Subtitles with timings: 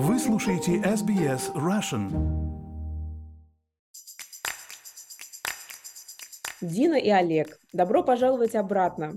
[0.00, 2.06] Вы слушаете SBS Russian.
[6.60, 9.14] Дина и Олег, добро пожаловать обратно.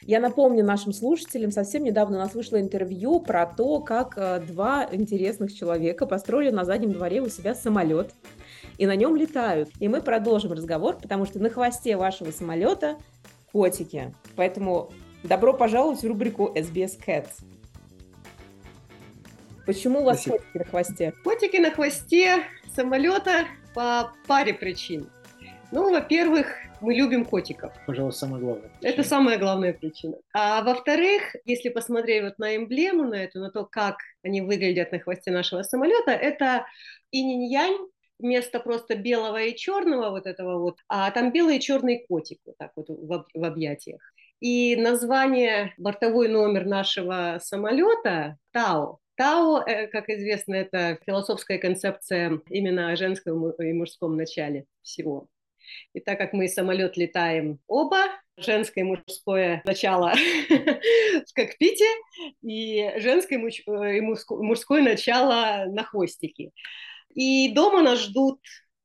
[0.00, 4.88] Я напомню нашим слушателям, совсем недавно у нас вышло интервью про то, как э, два
[4.90, 8.14] интересных человека построили на заднем дворе у себя самолет,
[8.78, 9.68] и на нем летают.
[9.78, 12.96] И мы продолжим разговор, потому что на хвосте вашего самолета
[13.52, 14.14] котики.
[14.36, 14.90] Поэтому
[15.22, 17.53] добро пожаловать в рубрику SBS Cats.
[19.66, 20.38] Почему у вас Спасибо.
[20.38, 21.12] котики на хвосте?
[21.24, 25.08] Котики на хвосте самолета по паре причин.
[25.72, 26.46] Ну, во-первых,
[26.80, 27.72] мы любим котиков.
[27.86, 28.70] Пожалуй, самое главное.
[28.82, 30.16] Это самая главная причина.
[30.32, 35.00] А во-вторых, если посмотреть вот на эмблему, на эту, на то, как они выглядят на
[35.00, 36.66] хвосте нашего самолета, это
[37.10, 37.78] инь-янь,
[38.18, 42.56] вместо просто белого и черного вот этого вот, а там белый и черный котик вот
[42.58, 44.00] так вот в, об- в объятиях.
[44.40, 48.98] И название, бортовой номер нашего самолета Тао.
[49.16, 55.28] Тао, э, как известно, это философская концепция именно о женском и мужском начале всего.
[55.92, 60.12] И так как мы самолет летаем оба, женское и мужское начало
[60.48, 61.86] в кокпите
[62.42, 66.50] и женское э, и мужско- мужское начало на хвостике.
[67.14, 68.40] И дома нас ждут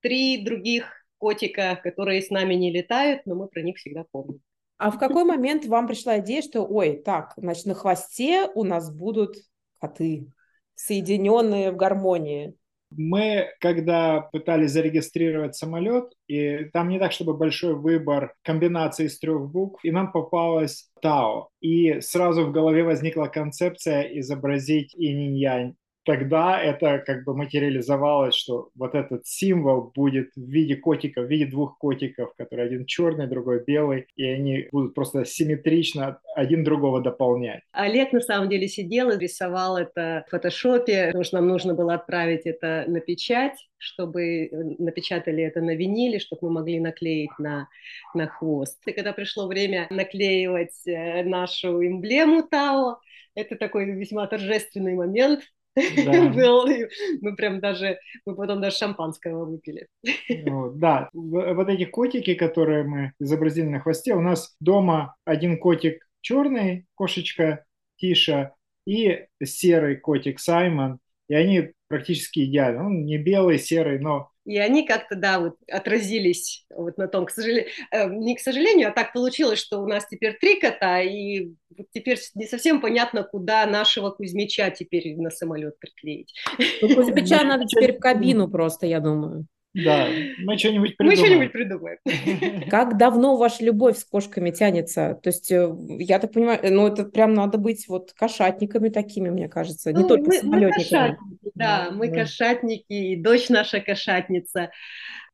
[0.00, 4.40] три других котика, которые с нами не летают, но мы про них всегда помним.
[4.78, 8.90] А в какой момент вам пришла идея, что, ой, так, значит, на хвосте у нас
[8.94, 9.36] будут
[9.80, 10.26] коты,
[10.74, 12.54] соединенные в гармонии?
[12.90, 19.48] Мы, когда пытались зарегистрировать самолет, и там не так, чтобы большой выбор комбинаций из трех
[19.48, 21.50] букв, и нам попалось Тао.
[21.60, 25.76] И сразу в голове возникла концепция изобразить инь-янь.
[26.04, 31.46] Тогда это как бы материализовалось, что вот этот символ будет в виде котика, в виде
[31.46, 37.62] двух котиков, которые один черный, другой белый, и они будут просто симметрично один другого дополнять.
[37.72, 41.94] Олег на самом деле сидел и рисовал это в фотошопе, потому что нам нужно было
[41.94, 47.68] отправить это на печать, чтобы э, напечатали это на виниле, чтобы мы могли наклеить на,
[48.14, 48.80] на хвост.
[48.86, 53.00] И когда пришло время наклеивать э, нашу эмблему Тао,
[53.34, 55.42] это такой весьма торжественный момент
[55.76, 56.28] Да.
[56.34, 56.66] был.
[57.20, 59.88] Мы прям даже, мы потом даже шампанского выпили.
[60.50, 66.06] Вот, да, вот эти котики, которые мы изобразили на хвосте, у нас дома один котик
[66.20, 67.64] черный, кошечка
[67.96, 68.54] Тиша,
[68.86, 70.98] и серый котик Саймон,
[71.28, 72.82] и они практически идеальны.
[72.84, 77.30] Он не белый, серый, но И они как-то, да, вот отразились вот на том, к
[77.30, 77.70] сожалению,
[78.08, 82.18] не к сожалению, а так получилось, что у нас теперь три кота, и вот теперь
[82.34, 86.32] не совсем понятно, куда нашего Кузьмича теперь на самолет приклеить.
[86.80, 89.46] Ну, Кузьмича надо теперь в кабину просто, я думаю.
[89.74, 90.08] Да,
[90.38, 91.18] мы что-нибудь Мы придумаем.
[91.18, 91.98] что-нибудь придумаем.
[92.70, 95.18] Как давно ваша любовь с кошками тянется?
[95.22, 99.48] То есть, э, я так понимаю, ну, это прям надо быть вот кошатниками такими, мне
[99.48, 100.82] кажется, не Ну, только мы- мы самолетниками.
[100.82, 102.14] кошатники, да, Да, мы да.
[102.14, 104.70] кошатники, и дочь наша кошатница.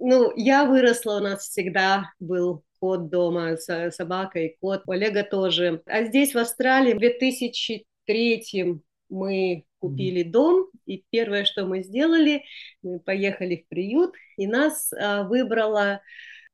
[0.00, 5.22] Ну, я выросла, у нас всегда был кот дома, с- собака и кот, у Олега
[5.22, 5.80] тоже.
[5.86, 12.44] А здесь, в Австралии, в 2003 мы купили дом, и первое, что мы сделали,
[12.82, 16.00] мы поехали в приют, и нас а, выбрала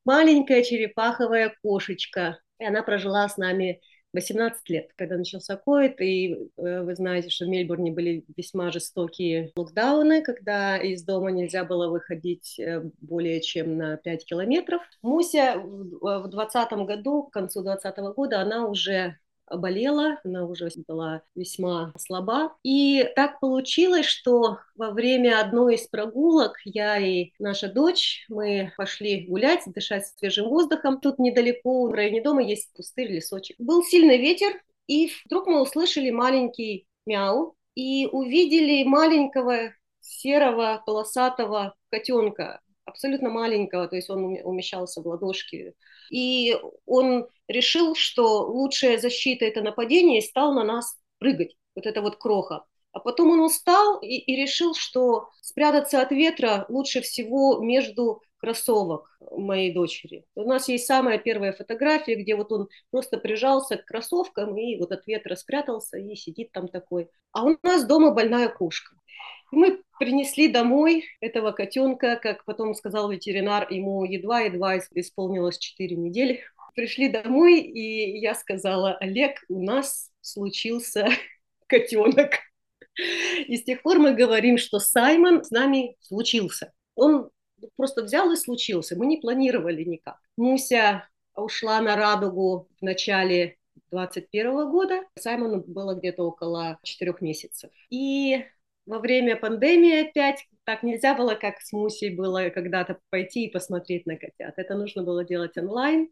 [0.05, 3.81] маленькая черепаховая кошечка, и она прожила с нами
[4.13, 9.51] 18 лет, когда начался ковид, и э, вы знаете, что в Мельбурне были весьма жестокие
[9.55, 14.81] локдауны, когда из дома нельзя было выходить э, более чем на 5 километров.
[15.01, 19.17] Муся в 2020 году, к концу 2020 года, она уже
[19.57, 22.55] болела, она уже была весьма слаба.
[22.63, 29.25] И так получилось, что во время одной из прогулок я и наша дочь, мы пошли
[29.27, 30.99] гулять, дышать свежим воздухом.
[30.99, 33.55] Тут недалеко, в районе дома есть пустырь, лесочек.
[33.59, 42.59] Был сильный ветер, и вдруг мы услышали маленький мяу и увидели маленького серого полосатого котенка,
[42.85, 45.73] абсолютно маленького, то есть он уме- умещался в ладошки.
[46.09, 52.01] И он решил, что лучшая защита– это нападение, и стал на нас прыгать, вот это
[52.01, 52.65] вот кроха.
[52.93, 59.15] А потом он устал и, и решил, что спрятаться от ветра лучше всего между кроссовок
[59.31, 60.25] моей дочери.
[60.35, 64.91] У нас есть самая первая фотография, где вот он просто прижался к кроссовкам и вот
[64.91, 67.09] от ветра спрятался и сидит там такой.
[67.31, 68.95] А у нас дома больная кошка.
[69.51, 76.41] Мы принесли домой этого котенка, как потом сказал ветеринар, ему едва-едва исполнилось 4 недели.
[76.73, 81.07] Пришли домой, и я сказала, Олег, у нас случился
[81.67, 82.31] котенок.
[83.47, 86.71] И с тех пор мы говорим, что Саймон с нами случился.
[86.95, 87.29] Он
[87.75, 88.97] просто взял и случился.
[88.97, 90.17] Мы не планировали никак.
[90.37, 93.57] Муся ушла на радугу в начале
[93.91, 95.03] 21 года.
[95.17, 97.71] Саймону было где-то около четырех месяцев.
[97.89, 98.45] И
[98.85, 104.05] во время пандемии опять так нельзя было, как с Мусей было когда-то пойти и посмотреть
[104.05, 104.53] на котят.
[104.57, 106.09] Это нужно было делать онлайн.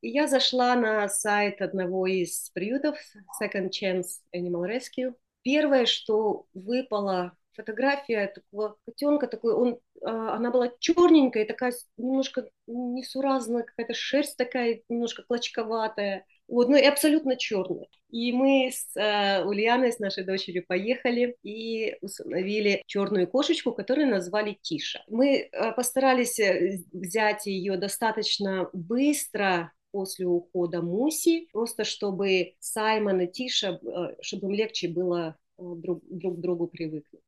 [0.00, 2.98] И я зашла на сайт одного из приютов
[3.42, 5.14] Second Chance Animal Rescue.
[5.42, 13.62] Первое, что выпало, фотография такого котенка, такой, он, а, она была черненькая, такая немножко несуразная,
[13.62, 16.26] какая-то шерсть такая немножко клочковатая.
[16.46, 17.86] Вот, ну и абсолютно черная.
[18.10, 24.58] И мы с э, Ульяной, с нашей дочерью, поехали и установили черную кошечку, которую назвали
[24.60, 25.02] Тиша.
[25.08, 33.28] Мы э, постарались э, взять ее достаточно быстро, после ухода Муси, просто чтобы Саймон и
[33.28, 37.22] Тиша, э, чтобы им легче было э, друг, друг к другу привыкнуть.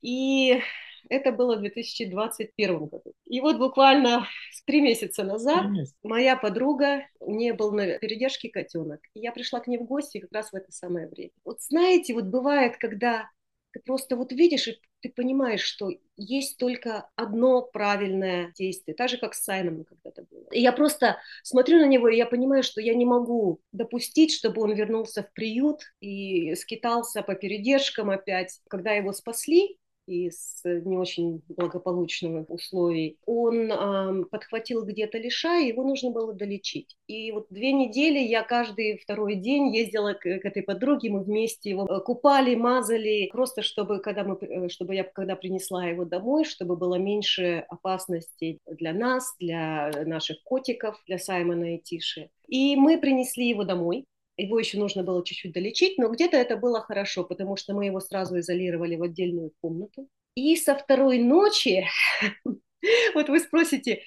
[0.00, 0.60] И
[1.08, 3.12] это было в 2021 году.
[3.24, 4.26] И вот буквально
[4.66, 5.66] три месяца назад
[6.02, 10.18] моя подруга, у нее был на передержке котенок, и я пришла к ней в гости
[10.18, 11.32] как раз в это самое время.
[11.44, 13.28] Вот знаете, вот бывает, когда
[13.74, 19.18] ты просто вот видишь, и ты понимаешь, что есть только одно правильное действие, так же,
[19.18, 20.46] как с Саймоном когда-то было.
[20.52, 24.62] И я просто смотрю на него, и я понимаю, что я не могу допустить, чтобы
[24.62, 28.60] он вернулся в приют и скитался по передержкам опять.
[28.68, 36.10] Когда его спасли, из не очень благополучных условий, он э, подхватил где-то лишай, его нужно
[36.10, 36.96] было долечить.
[37.06, 41.70] И вот две недели я каждый второй день ездила к, к этой подруге, мы вместе
[41.70, 46.44] его э, купали, мазали, просто чтобы, когда, мы, э, чтобы я когда принесла его домой,
[46.44, 52.30] чтобы было меньше опасностей для нас, для наших котиков, для Саймона и Тиши.
[52.48, 54.04] И мы принесли его домой,
[54.36, 58.00] его еще нужно было чуть-чуть долечить, но где-то это было хорошо, потому что мы его
[58.00, 60.08] сразу изолировали в отдельную комнату.
[60.34, 61.86] И со второй ночи,
[63.14, 64.02] вот вы спросите,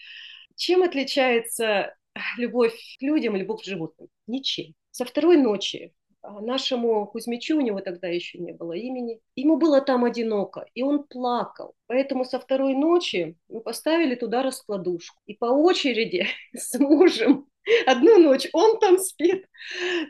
[0.55, 1.95] чем отличается
[2.37, 4.09] любовь к людям любовь к животным?
[4.27, 4.73] Ничем.
[4.91, 9.79] Со второй ночи а, нашему Кузьмичу, у него тогда еще не было имени, ему было
[9.81, 11.75] там одиноко, и он плакал.
[11.85, 15.21] Поэтому со второй ночи мы поставили туда раскладушку.
[15.25, 17.47] И по очереди с мужем
[17.85, 19.45] Одну ночь он там спит,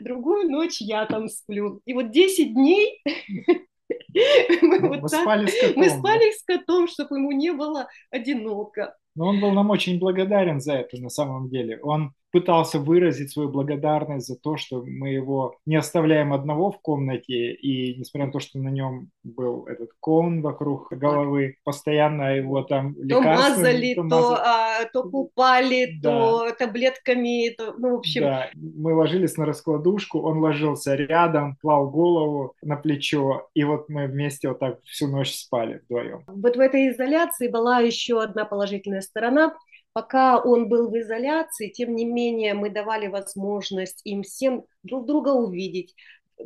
[0.00, 1.80] другую ночь я там сплю.
[1.84, 3.02] И вот 10 дней
[4.62, 8.96] мы, вот так, спали с котом, мы спали с котом, чтобы ему не было одиноко.
[9.14, 11.80] Но он был нам очень благодарен за это на самом деле.
[11.82, 17.52] Он пытался выразить свою благодарность за то, что мы его не оставляем одного в комнате,
[17.52, 22.94] и несмотря на то, что на нем был этот кон вокруг головы, постоянно его там
[22.94, 26.10] то мазали, то, то, а, то купали, да.
[26.10, 28.22] то таблетками, то, ну, в общем...
[28.22, 34.06] Да, мы ложились на раскладушку, он ложился рядом, клал голову на плечо, и вот мы
[34.06, 36.24] вместе вот так всю ночь спали вдвоем.
[36.26, 39.54] Вот в этой изоляции была еще одна положительная сторона–
[39.92, 45.30] Пока он был в изоляции, тем не менее мы давали возможность им всем друг друга
[45.30, 45.94] увидеть,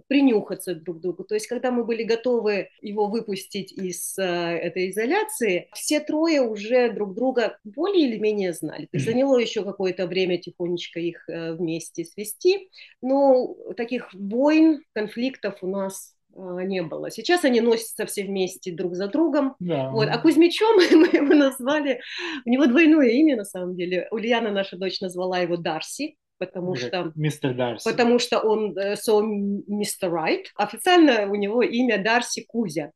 [0.09, 1.25] принюхаться друг к другу.
[1.25, 6.91] То есть, когда мы были готовы его выпустить из э, этой изоляции, все трое уже
[6.93, 8.87] друг друга более или менее знали.
[8.87, 15.59] То есть, заняло еще какое-то время тихонечко их э, вместе свести, но таких войн, конфликтов
[15.63, 17.11] у нас не было.
[17.11, 19.55] Сейчас они носятся все вместе друг за другом.
[19.61, 19.91] Да.
[19.91, 20.09] Вот.
[20.09, 22.01] А Кузьмичом мы его назвали,
[22.45, 24.09] у него двойное имя на самом деле.
[24.11, 27.89] Ульяна, наша дочь, назвала его Дарси, потому что, мистер Дарси.
[27.89, 29.23] потому что он so
[29.69, 30.11] Mr.
[30.11, 30.45] Right.
[30.57, 32.93] Официально у него имя Дарси Кузя.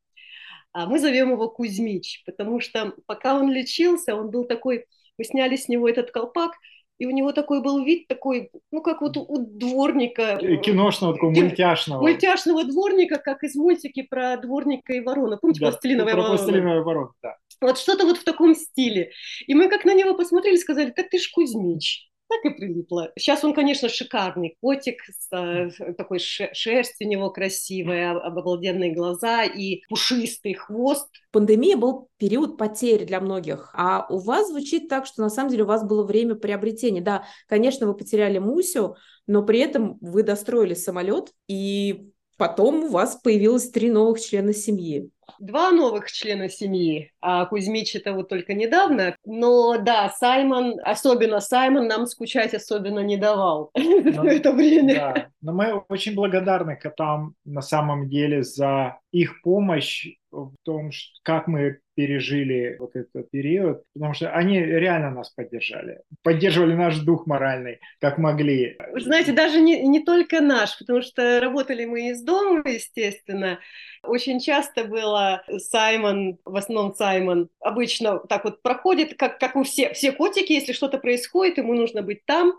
[0.72, 4.84] А мы зовем его Кузьмич, потому что пока он лечился, он был такой,
[5.16, 6.52] мы сняли с него этот колпак,
[6.98, 10.38] и у него такой был вид такой, ну, как вот у дворника.
[10.62, 12.00] Киношного, такого мультяшного.
[12.00, 15.36] Мультяшного дворника, как из мультики про дворника и ворона.
[15.36, 16.38] Помните, да, пластилиновая про ворона?
[16.38, 17.36] пластилиновая ворона, да.
[17.60, 19.10] Вот что-то вот в таком стиле.
[19.46, 23.12] И мы как на него посмотрели, сказали, так ты ж Кузьмич так и прилипло.
[23.16, 29.82] Сейчас он, конечно, шикарный котик, с, э, такой шерсть у него красивая, обалденные глаза и
[29.88, 31.08] пушистый хвост.
[31.30, 35.64] Пандемия был период потерь для многих, а у вас звучит так, что на самом деле
[35.64, 37.00] у вас было время приобретения.
[37.00, 43.16] Да, конечно, вы потеряли Мусю, но при этом вы достроили самолет, и потом у вас
[43.16, 49.16] появилось три новых члена семьи два новых члена семьи, а Кузьмич это вот только недавно.
[49.24, 54.94] Но да, Саймон, особенно Саймон, нам скучать особенно не давал но, в это время.
[54.94, 55.28] Да.
[55.40, 60.90] Но мы очень благодарны котам на самом деле за их помощь в том,
[61.22, 67.26] как мы пережили вот этот период, потому что они реально нас поддержали, поддерживали наш дух
[67.26, 68.76] моральный, как могли.
[68.92, 73.58] Вы знаете, даже не, не только наш, потому что работали мы из дома, естественно.
[74.02, 79.92] Очень часто было Саймон, в основном Саймон, обычно так вот проходит, как, как у всех,
[79.92, 82.52] все котики, если что-то происходит, ему нужно быть там,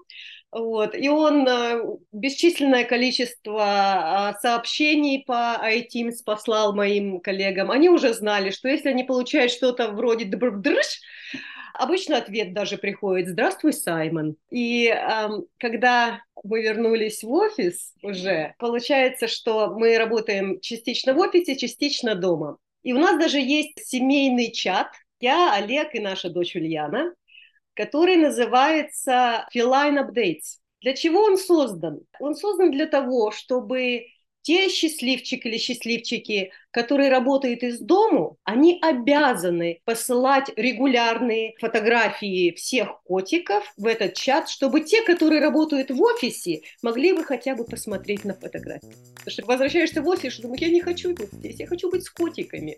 [0.51, 0.95] Вот.
[0.95, 7.69] И он э, бесчисленное количество э, сообщений по iTeams послал моим коллегам.
[7.69, 11.01] Они уже знали, что если они получают что-то вроде «дрыш»,
[11.73, 14.37] обычно ответ даже приходит «Здравствуй, Саймон».
[14.49, 21.57] И э, когда мы вернулись в офис уже, получается, что мы работаем частично в офисе,
[21.57, 22.57] частично дома.
[22.83, 24.87] И у нас даже есть семейный чат.
[25.19, 27.13] Я, Олег и наша дочь Ульяна
[27.77, 30.57] который называется Feline Updates.
[30.81, 32.01] Для чего он создан?
[32.19, 34.07] Он создан для того, чтобы
[34.41, 43.65] те счастливчики или счастливчики, которые работают из дому, они обязаны посылать регулярные фотографии всех котиков
[43.75, 48.33] в этот чат, чтобы те, которые работают в офисе, могли бы хотя бы посмотреть на
[48.33, 48.95] фотографии.
[49.17, 52.09] Потому что возвращаешься в офис, думаешь, я не хочу быть здесь, я хочу быть с
[52.09, 52.77] котиками.